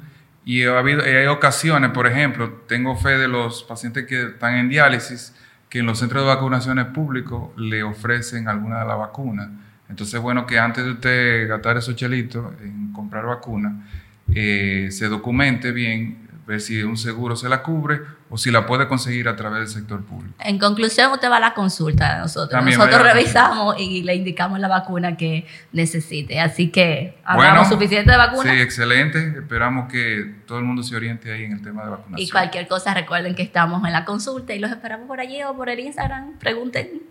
y 0.46 0.62
ha 0.62 0.78
habido, 0.78 1.04
eh, 1.04 1.18
hay 1.18 1.26
ocasiones, 1.26 1.90
por 1.90 2.06
ejemplo, 2.06 2.62
tengo 2.68 2.94
fe 2.96 3.18
de 3.18 3.26
los 3.26 3.64
pacientes 3.64 4.06
que 4.06 4.28
están 4.28 4.54
en 4.54 4.68
diálisis 4.68 5.34
que 5.68 5.80
en 5.80 5.86
los 5.86 5.98
centros 5.98 6.22
de 6.22 6.28
vacunaciones 6.28 6.86
públicos 6.86 7.50
le 7.56 7.82
ofrecen 7.82 8.46
alguna 8.46 8.78
de 8.78 8.86
las 8.86 8.96
vacunas. 8.96 9.48
Entonces 9.88 10.14
es 10.14 10.20
bueno 10.20 10.46
que 10.46 10.56
antes 10.60 10.84
de 10.84 10.92
usted 10.92 11.48
gastar 11.48 11.76
esos 11.78 11.96
chelitos 11.96 12.52
en 12.62 12.92
comprar 12.92 13.26
vacuna, 13.26 13.88
eh, 14.32 14.86
se 14.92 15.08
documente 15.08 15.72
bien, 15.72 16.25
ver 16.46 16.60
si 16.60 16.82
un 16.84 16.96
seguro 16.96 17.34
se 17.34 17.48
la 17.48 17.62
cubre 17.62 18.02
o 18.30 18.38
si 18.38 18.50
la 18.50 18.66
puede 18.66 18.86
conseguir 18.86 19.28
a 19.28 19.34
través 19.34 19.58
del 19.60 19.68
sector 19.68 20.04
público. 20.04 20.32
En 20.38 20.58
conclusión, 20.58 21.10
usted 21.12 21.28
va 21.28 21.38
a 21.38 21.40
la 21.40 21.54
consulta 21.54 22.14
de 22.14 22.20
nosotros. 22.20 22.50
También 22.50 22.78
nosotros 22.78 23.02
revisamos 23.02 23.76
y 23.80 24.04
le 24.04 24.14
indicamos 24.14 24.60
la 24.60 24.68
vacuna 24.68 25.16
que 25.16 25.46
necesite. 25.72 26.40
Así 26.40 26.70
que 26.70 27.18
hablamos 27.24 27.68
Bueno, 27.68 27.68
suficiente 27.68 28.12
de 28.12 28.16
vacunas. 28.16 28.54
Sí, 28.54 28.60
excelente. 28.60 29.34
Esperamos 29.38 29.90
que 29.90 30.34
todo 30.46 30.58
el 30.58 30.64
mundo 30.64 30.84
se 30.84 30.94
oriente 30.94 31.32
ahí 31.32 31.44
en 31.44 31.52
el 31.52 31.62
tema 31.62 31.82
de 31.84 31.90
vacunación. 31.90 32.20
Y 32.20 32.30
cualquier 32.30 32.68
cosa, 32.68 32.94
recuerden 32.94 33.34
que 33.34 33.42
estamos 33.42 33.84
en 33.84 33.92
la 33.92 34.04
consulta 34.04 34.54
y 34.54 34.60
los 34.60 34.70
esperamos 34.70 35.08
por 35.08 35.18
allí 35.18 35.42
o 35.42 35.54
por 35.56 35.68
el 35.68 35.80
Instagram. 35.80 36.38
Pregunten. 36.38 37.02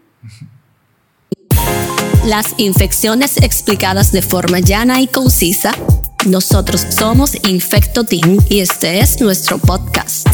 Las 2.26 2.58
infecciones 2.58 3.38
explicadas 3.38 4.12
de 4.12 4.22
forma 4.22 4.60
llana 4.60 5.02
y 5.02 5.08
concisa. 5.08 5.74
Nosotros 6.26 6.88
somos 6.90 7.36
Infecto 7.48 8.04
Team 8.04 8.40
y 8.50 8.60
este 8.60 9.00
es 9.00 9.22
nuestro 9.22 9.60
podcast. 9.60 10.28